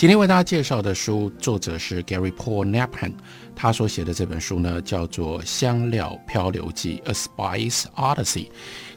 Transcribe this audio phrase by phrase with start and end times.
[0.00, 3.12] 今天为大家介绍的书，作者是 Gary Paul Nabhan，
[3.54, 8.48] 他所写的这本书呢，叫做《香料漂流记》（A Spice Odyssey）。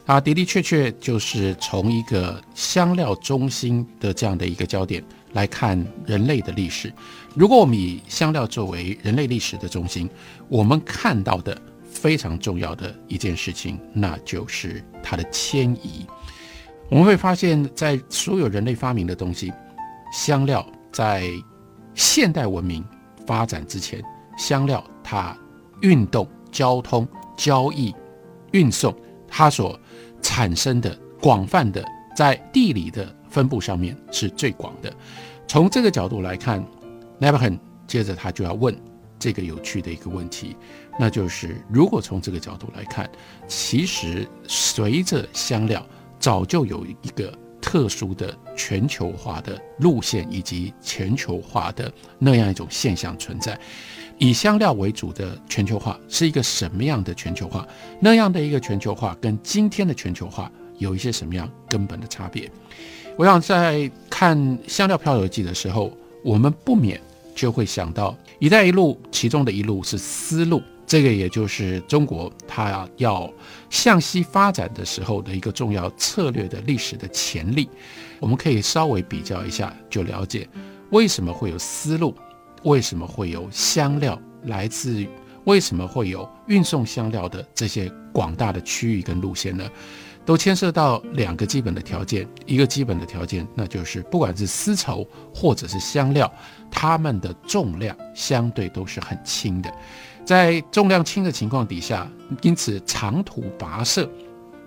[0.06, 5.04] 啊，的的确确就是从一个香料中心的这样的一个焦点
[5.34, 6.90] 来看人类的历史。
[7.34, 10.08] 如果我们以香料作为人类历史的中心，
[10.48, 16.06] 我们看到的非常重要的一件事情，那就是它的迁移。
[16.88, 19.52] 我们会发现，在所有人类发明的东西，
[20.10, 20.66] 香料。
[20.94, 21.28] 在
[21.92, 22.84] 现代文明
[23.26, 24.00] 发展之前，
[24.38, 25.36] 香料它
[25.82, 27.92] 运动、交通、交易、
[28.52, 28.94] 运送，
[29.26, 29.78] 它所
[30.22, 31.84] 产生的广泛的
[32.16, 34.94] 在地理的分布上面是最广的。
[35.48, 36.64] 从这个角度来看
[37.18, 37.58] n e v e r h a n
[37.88, 38.72] 接着他就要问
[39.18, 40.56] 这个有趣的一个问题，
[40.96, 43.10] 那就是如果从这个角度来看，
[43.48, 45.84] 其实随着香料
[46.20, 47.36] 早就有一个。
[47.74, 53.58] 特殊的全球化的路线以及全球化的那样一种现象存在，
[54.16, 57.66] 以香料为主的全球化是一个什么样的全球化？
[57.98, 62.48] 那样的一个全球化跟今天的全球化有一些什么样根本的差别？
[63.16, 64.38] 我想在看
[64.68, 65.92] 《香料漂流记》的时候，
[66.22, 67.00] 我们不免
[67.34, 70.62] 就会想到“一带一路”其中的一路是丝路。
[70.86, 73.32] 这个也就是中国它要
[73.70, 77.68] 向西发展的时候的一个重要策略的历史的潜力，
[78.20, 80.48] 我们可以稍微比较一下，就了解
[80.90, 82.14] 为什么会有丝路，
[82.62, 85.06] 为什么会有香料来自，
[85.44, 89.68] 为什么会有运送香料的这些广大的区域跟路线呢？
[90.26, 96.32] 都牵涉到两个基本的条件，一个基本的条件，那就是不管是丝绸或者是香料，
[96.70, 99.70] 它们的重量相对都是很轻的。
[100.24, 102.10] 在重量轻的情况底下，
[102.42, 104.08] 因此长途跋涉，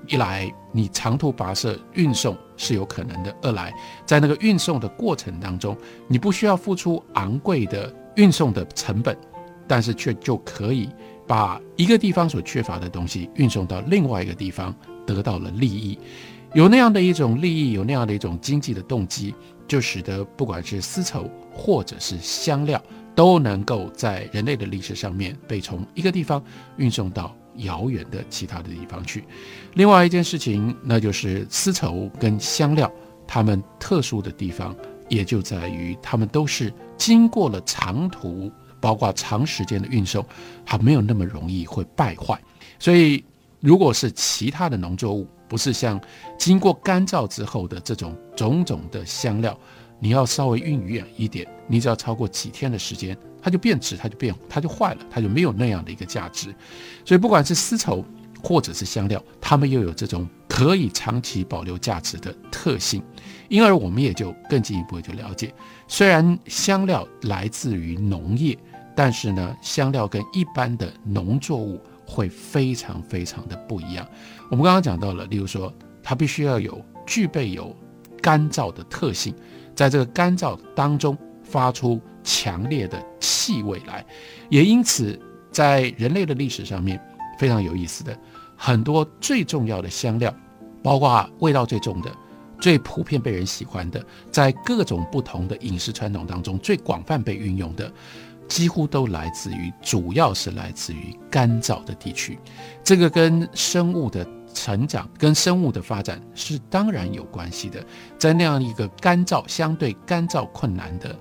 [0.08, 3.74] 一来你长途跋涉运送是有可能的；二来
[4.06, 5.76] 在那个运送的过程当中，
[6.08, 9.18] 你不需要付出昂贵的运送的成本，
[9.68, 10.90] 但是却就可以
[11.26, 14.74] 把一个地方所缺乏的东西运送到另外一个地方，
[15.06, 15.98] 得到了利益。
[16.54, 19.34] 有那样的一种利益，有那样的一种经济的动机，
[19.68, 22.82] 就使得不管是丝绸或者是香料。
[23.18, 26.40] 都能够在人类的历史上面被从一个地方
[26.76, 29.24] 运送到遥远的其他的地方去。
[29.74, 32.92] 另外一件事情，那就是丝绸跟香料，
[33.26, 34.76] 它们特殊的地方
[35.10, 40.24] 也就在于，它们都是经过了长途，包括长时间的运送，
[40.64, 42.40] 它没有那么容易会败坏。
[42.78, 43.26] 所以，
[43.60, 46.00] 如果是其他的农作物，不是像
[46.38, 49.60] 经过干燥之后的这种种种的香料。
[50.00, 56.54] 你要稍微运远一点，你只要超过几天的时间，它就变质，它就变，它就坏了，它就没有那样的一个价值。
[57.04, 58.06] 所以不管是丝绸
[58.44, 63.02] 或者是香料，它们又有这种可以长期保留价值的特性。
[63.50, 65.54] 因而我们也就更进一步就了解，
[65.88, 68.58] 虽然香料来自于农业，
[68.96, 74.06] 但是呢，香料跟一般的农作物会非常非常的不一样。
[74.52, 77.76] 我们刚刚讲到了，例如说，它必须要有具备有
[78.22, 79.34] 干燥的特性。
[79.78, 84.04] 在这个干燥当中发出强烈的气味来，
[84.50, 85.18] 也因此
[85.52, 87.00] 在人类的历史上面
[87.38, 88.18] 非常有意思的
[88.56, 90.34] 很多最重要的香料，
[90.82, 92.12] 包括味道最重的、
[92.60, 97.94] 最普遍被人喜欢的，在各种不同的饮食传统当中最广泛被运用的，
[98.48, 102.40] 几乎都来自于，主要是来自于干燥的地区。
[102.84, 104.28] 这个跟生物的。
[104.58, 107.86] 成长跟生物的发展是当然有关系的，
[108.18, 111.16] 在那样一个干燥、相对干燥困难的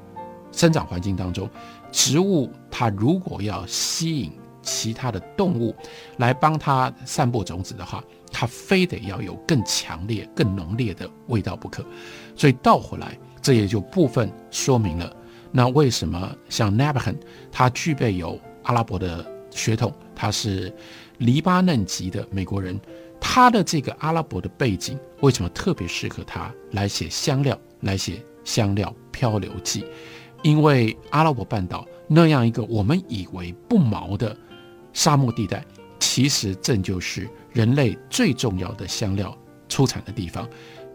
[0.52, 1.48] 生长环境当中，
[1.92, 4.32] 植物它如果要吸引
[4.62, 5.76] 其他的动物
[6.16, 8.02] 来帮它散播种子的话，
[8.32, 11.84] 它非得要有更强烈、更浓烈的味道不可。
[12.34, 15.14] 所以倒回来，这也就部分说明了，
[15.52, 17.20] 那为什么像 n a b h a n
[17.52, 20.74] 他具备有阿拉伯的血统，他是
[21.18, 22.80] 黎巴嫩籍的美国人。
[23.28, 29.84] 他的这个阿拉伯的背景，为什么特别适合他来写香料，来写香料漂流记？
[30.42, 34.34] 因为阿拉伯半岛那样一个我们以为不毛的
[34.92, 35.62] 沙漠地带，
[35.98, 39.36] 其实正就是人类最重要的香料
[39.68, 40.48] 出产的地方。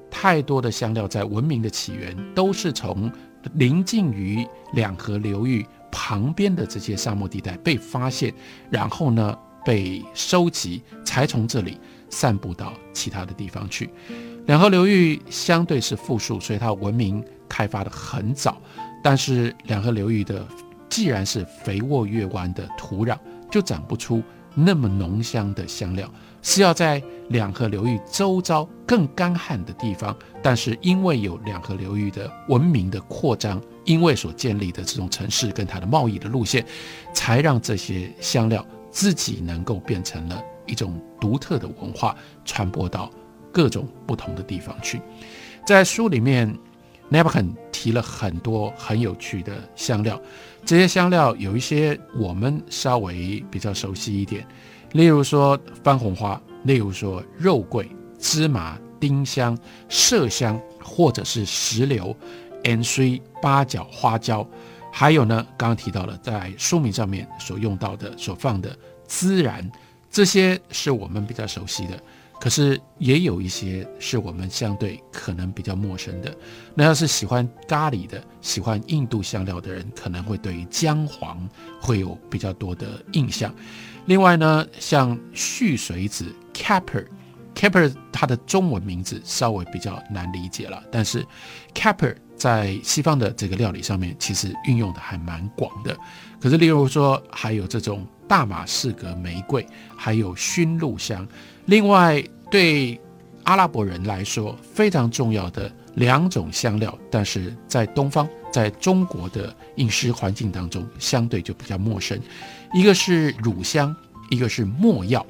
[0.10, 3.12] 太多的香料在文明的起源都是从
[3.54, 4.44] 临近于
[4.74, 8.34] 两河流域旁边的这些沙漠地带被发现，
[8.70, 11.78] 然后呢被收集，才从这里。
[12.12, 13.90] 散布到其他的地方去。
[14.46, 18.62] 两河流域相对是富庶，所以它文明开发的很早。
[19.04, 20.46] 但是两河流域的
[20.88, 23.18] 既然是肥沃月弯的土壤，
[23.50, 24.22] 就长不出
[24.54, 26.08] 那么浓香的香料，
[26.42, 30.16] 是要在两河流域周遭更干旱的地方。
[30.44, 36.66] 但是因为有两河流域的文明的扩张，因为所建立的这种城市跟它的贸易的路线，
[37.14, 42.16] 才让这些香料自己能够变成了一种独特的文化，
[42.46, 43.12] 传播到
[43.52, 45.02] 各种不同的地方去。
[45.66, 46.48] 在书里面
[47.10, 50.20] n a b a n 提了很多很有趣的香料，
[50.66, 54.48] 这些香料有一些我们稍微比较熟悉一点，
[54.94, 59.58] 例如说番红花，例如说肉桂、芝麻、丁香、
[59.90, 62.16] 麝香，或者是石榴、
[62.64, 64.48] N C、八角、花椒，
[64.92, 68.76] 还有呢，刚刚提到了在书名上面所用到的、所放的
[69.08, 69.70] 孜然，
[70.12, 71.98] 这些是我们比较熟悉的。
[72.40, 76.36] 可是也有一些是我们相对可能比较陌生的。
[76.74, 81.48] 那要是喜欢咖喱的、喜欢印度香料的人，可能会对于姜黄
[81.80, 83.54] 会有比较多的印象。
[84.08, 91.24] 另外呢，像絮水子 （caper），caper 它的中文名字稍微比较难理解了，但是
[91.76, 95.96] caper 在西方的这个料理上面其实运用的还蛮广的。
[96.42, 101.28] 可是例如说，还有这种大马士革玫瑰，还有熏鹿香。
[101.66, 102.98] 另外，对
[103.44, 112.18] 阿拉伯人来说非常重要的两种香料，但是在东方，在中国的饮食环境当中，相对就比较陌生。
[112.74, 113.94] 一个是乳香，
[114.30, 115.26] 一个是没药。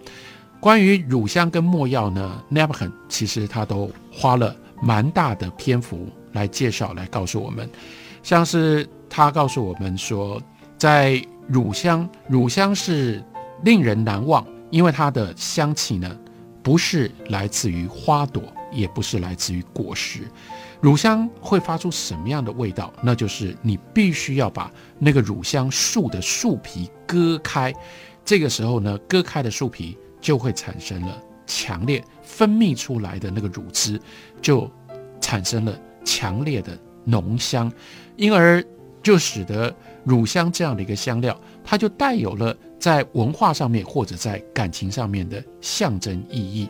[0.60, 7.68] 关于乳香跟没药呢 n a b h a n 其实他都花了蛮大的篇幅来介绍，来告诉我们。
[8.22, 10.40] 像是他告诉我们说，
[10.78, 13.24] 在乳香，乳香是
[13.64, 14.46] 令人难忘。
[14.70, 16.18] 因为它的香气呢，
[16.64, 18.42] 不是来自于花朵，
[18.72, 20.22] 也不是来自于果实。
[20.80, 22.92] 乳香会发出什么样的味道？
[23.04, 27.74] 那就是你必须要把那个乳香树的树皮割开，
[28.24, 34.00] 这个时候呢，割开的树皮就会产生了强烈分泌出来的那个乳汁，
[34.42, 34.72] 就
[35.20, 37.70] 产生了强烈的浓香，
[38.16, 38.64] 因而
[39.02, 42.56] 就使得乳香这样的一个香料，它就带有了。
[42.80, 46.68] 在文化上面或者在感情上面的象征意义，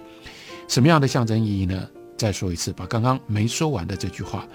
[0.67, 1.87] 什么样的象征意义呢？
[2.17, 4.45] 再说一次，把刚刚没说完的这句话，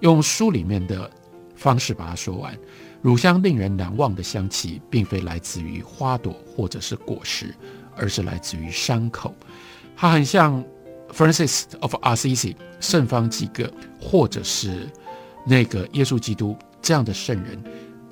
[0.00, 1.08] 用书里面的
[1.54, 2.58] 方式把它说完。
[3.00, 7.54] 乳香令人难忘的香气，并非来自于花朵或者是果实，
[7.94, 9.32] 而是来自于伤口。
[9.96, 10.64] 它很像
[11.12, 14.90] Francis of Assisi 圣方济各，或者是
[15.46, 17.60] 那个耶稣基督这样的圣人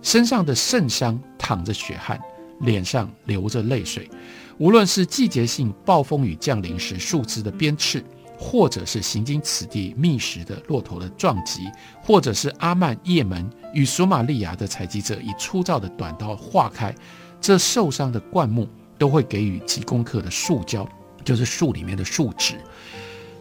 [0.01, 2.21] 身上的圣伤，淌着血汗。
[2.61, 4.09] 脸上流着泪水，
[4.57, 8.01] 无论是季节性暴风雨降临时树枝的鞭笞，
[8.39, 11.63] 或者是行经此地觅食的骆驼的撞击，
[12.01, 16.95] 或者是阿曼叶门与索马利亚的采集者以粗糙的短刀划开
[17.41, 20.89] 这受伤的灌木，都会给予几公克的树胶，
[21.25, 22.55] 就是树里面的树脂，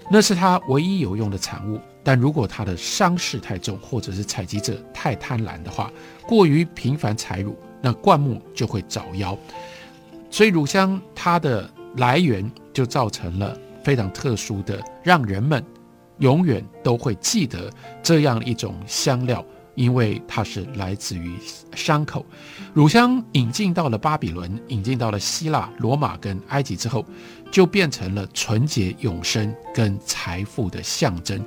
[0.09, 1.79] 那是他唯一有用的产物。
[2.03, 5.91] 但如果他的伤势太重，或者是采集者太贪婪的话，
[6.27, 7.55] 过于频繁采乳。
[7.83, 9.35] 那灌木就会早夭，
[10.29, 11.67] 所以乳香它的
[11.97, 15.65] 来源就造成了非常特殊的，让人们
[16.19, 17.71] 永远都会记得
[18.03, 19.43] 这样一种香料，
[19.75, 21.35] 因为它是来自于
[21.75, 22.25] 伤口。
[22.73, 27.05] 乳香引进到了巴比伦，引进到了希腊、罗马跟埃及之后，
[27.51, 31.43] 就变成了纯洁永生跟财富的象征。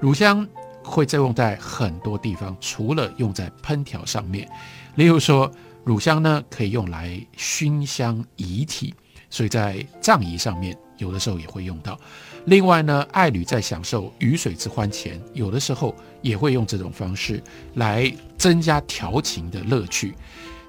[0.00, 0.46] 乳香
[0.82, 4.48] 会再用在很多地方，除了用在烹调上面，
[4.94, 5.50] 例如说。
[5.86, 8.94] 乳香呢，可以用来熏香遗体，
[9.28, 11.98] 所以在葬仪上面有的时候也会用到。
[12.46, 17.42] 另外呢，爱侣在享受鱼水之欢前，有的时候也会用这种方式
[17.74, 20.14] 来增加调情的乐趣。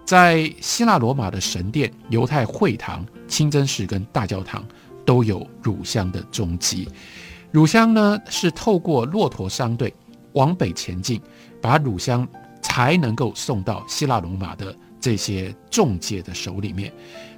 [0.06, 4.64] 在希腊罗马的神殿、犹太会堂、清真寺跟大教堂
[5.06, 6.88] 都有乳香的踪迹。
[7.52, 9.94] 乳香呢，是透过骆驼商队
[10.34, 11.22] 往北前进，
[11.62, 12.28] 把乳香
[12.62, 14.76] 才能够送到希腊罗马的。
[14.98, 16.92] 这些中介的手里面，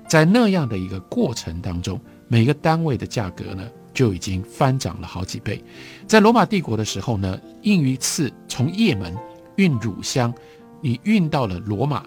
[0.08, 5.64] 在那样的一个过程当中，每个单位的价格呢就已经翻涨了好几倍。
[6.06, 9.16] 在罗马帝国的时候呢，运一次从也门
[9.56, 10.34] 运乳香，
[10.82, 12.04] 你运到了罗马，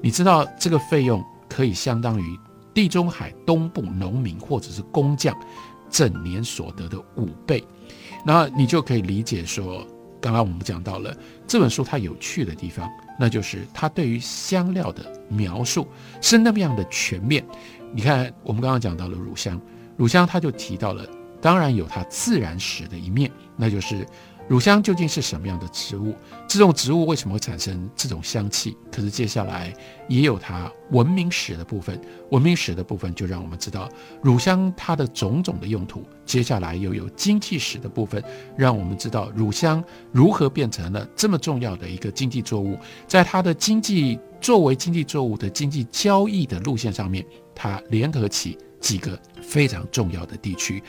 [0.00, 2.38] 你知道这个费用可以相当于
[2.74, 5.36] 地中海东部农民或者是工匠
[5.90, 7.64] 整年所得的五倍。
[8.24, 9.86] 那你就可以理解说，
[10.20, 12.88] 刚刚我们讲到了这本书它有趣的地方。
[13.18, 15.86] 那就是它对于香料的描述
[16.22, 17.44] 是那么样的全面。
[17.92, 19.60] 你看，我们刚刚讲到了乳香，
[19.96, 21.04] 乳香他就提到了，
[21.40, 24.06] 当然有它自然史的一面，那就是
[24.48, 26.14] 乳香究竟是什么样的植物？
[26.46, 28.76] 这种植物为什么会产生这种香气？
[28.92, 29.74] 可是接下来
[30.08, 33.88] 也有它文明史的部分，文明史的部分就让我们知道
[34.22, 36.04] 乳香它的种种的用途。
[36.24, 38.22] 接下来又有经济史的部分，
[38.56, 39.82] 让我们知道乳香
[40.12, 42.78] 如何变成了这么重要的一个经济作物，
[43.08, 50.82] 在它的经济作为经济作物的经济交易的路线上面，它联合起几个非常重要的地区。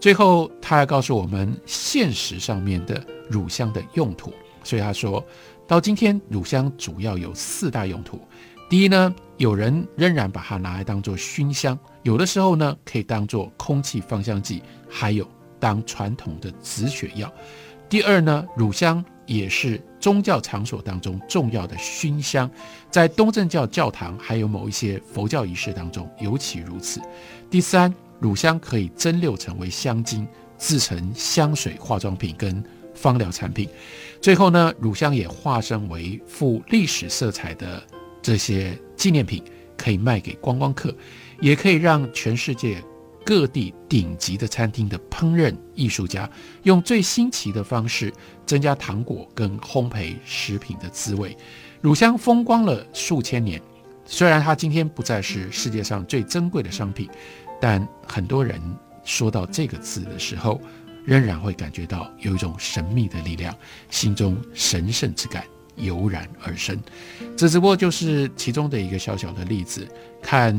[0.00, 4.32] 最后，他还告诉我们现实上面的乳香的用途。
[4.64, 5.24] 所以他说
[5.66, 8.18] 到今天，乳香主要有四大用途。
[8.68, 15.28] 第一呢，有人仍然把它拿来当做熏香，有的时候呢可以当做空气芳香剂，还有
[15.58, 17.30] 当传统的止血药。
[17.88, 22.50] 第二呢，乳香也是宗教场所当中重要的熏香，
[22.90, 27.00] 在东正教教堂还有某一些佛教仪式当中尤其如此。
[27.48, 27.94] 第三。
[28.20, 32.62] 乳香可以蒸馏成为香精，制成香水、化妆品跟
[32.94, 33.66] 芳疗产品。
[34.20, 37.82] 最后呢，乳香也化身为富历史色彩的
[38.20, 39.42] 这些纪念品，
[39.74, 40.94] 可以卖给观光客，
[41.40, 42.76] 也可以让全世界
[43.24, 46.28] 各地顶级的餐厅的烹饪艺术家
[46.62, 48.12] 用最新奇的方式
[48.46, 51.36] 增加糖果跟烘焙食品的滋味。
[51.80, 53.60] 乳香风光了数千年，
[54.04, 57.08] 虽然它今天不再是世界上最珍贵的商品。
[57.60, 58.60] 但很多人
[59.04, 60.60] 说到这个字的时候，
[61.04, 63.54] 仍然会感觉到有一种神秘的力量，
[63.90, 65.44] 心中神圣之感
[65.76, 66.80] 油然而生。
[67.36, 69.86] 这只不过就是其中的一个小小的例子。
[70.22, 70.54] 看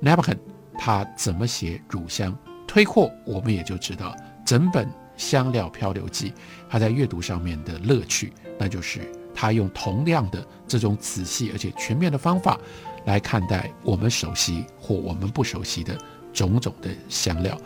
[0.00, 0.36] Nabokov
[0.78, 4.14] 他怎么写乳香，推扩我们也就知道
[4.44, 6.30] 整本《香料漂流记》
[6.68, 9.00] 他在阅读上面的乐趣，那就是
[9.34, 12.58] 他用同样的这种仔细而且全面的方法
[13.04, 15.96] 来看待我们熟悉或我们不熟悉的。
[16.32, 17.58] 种种的香料，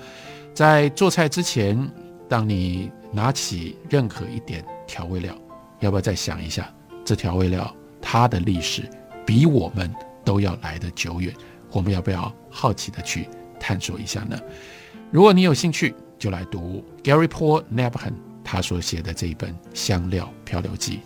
[0.54, 1.76] 在做菜之前，
[2.28, 5.36] 当你拿起任何一点调味料，
[5.80, 6.72] 要不要再想一下，
[7.04, 8.88] 这调味料它的历史
[9.26, 9.92] 比我们
[10.24, 11.34] 都要来得久远？
[11.72, 14.38] 我们要不要好奇的去探索一下呢？
[15.10, 18.12] 如果你有兴趣，就来读 Gary Paul Nabhan
[18.44, 20.96] 他所写的这一本《香料漂流记》。